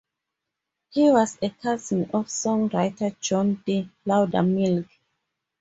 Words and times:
He 0.89 1.11
was 1.11 1.37
a 1.43 1.51
cousin 1.51 2.05
of 2.11 2.25
songwriter 2.25 3.19
John 3.19 3.61
D. 3.67 3.87
Loudermilk. 4.07 4.89